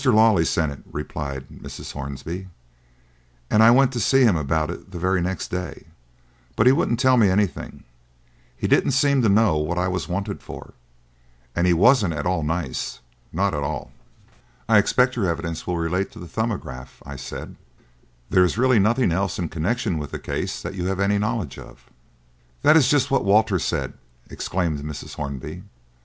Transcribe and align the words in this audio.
Lawley 0.03 0.45
sent 0.45 0.71
it," 0.71 0.79
replied 0.91 1.47
Mrs. 1.49 1.91
Hornby, 1.91 2.47
"and 3.51 3.61
I 3.61 3.69
went 3.69 3.91
to 3.91 3.99
see 3.99 4.23
him 4.23 4.35
about 4.35 4.71
it 4.71 4.89
the 4.89 4.97
very 4.97 5.21
next 5.21 5.49
day, 5.49 5.85
but 6.55 6.65
he 6.65 6.71
wouldn't 6.71 6.99
tell 6.99 7.17
me 7.17 7.29
anything 7.29 7.83
he 8.57 8.67
didn't 8.67 8.93
seem 8.97 9.21
to 9.21 9.29
know 9.29 9.57
what 9.57 9.77
I 9.77 9.87
was 9.87 10.07
wanted 10.09 10.41
for, 10.41 10.73
and 11.55 11.67
he 11.67 11.73
wasn't 11.73 12.15
at 12.15 12.25
all 12.25 12.41
nice 12.41 12.99
not 13.31 13.53
at 13.53 13.61
all." 13.61 13.91
"I 14.67 14.79
expect 14.79 15.15
your 15.15 15.27
evidence 15.29 15.67
will 15.67 15.77
relate 15.77 16.11
to 16.13 16.19
the 16.19 16.25
'Thumbograph,'" 16.27 17.03
I 17.05 17.15
said. 17.15 17.55
"There 18.31 18.43
is 18.43 18.57
really 18.57 18.79
nothing 18.79 19.11
else 19.11 19.37
in 19.37 19.49
connection 19.49 19.99
with 19.99 20.09
the 20.09 20.17
case 20.17 20.63
that 20.63 20.73
you 20.73 20.87
have 20.87 20.99
any 20.99 21.19
knowledge 21.19 21.59
of." 21.59 21.91
"That 22.63 22.75
is 22.75 22.89
just 22.89 23.11
what 23.11 23.23
Walter 23.23 23.59
said," 23.59 23.93
exclaimed 24.31 24.79
Mrs. 24.79 25.13
Hornby. 25.13 25.61